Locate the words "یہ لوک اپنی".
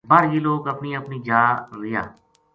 0.33-0.91